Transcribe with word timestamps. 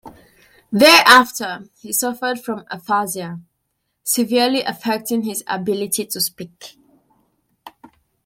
Thereafter, 0.71 1.69
he 1.79 1.93
suffered 1.93 2.39
from 2.39 2.65
aphasia, 2.71 3.39
severely 4.03 4.63
affecting 4.63 5.21
his 5.21 5.43
ability 5.45 6.07
to 6.07 6.19
speak. 6.19 6.79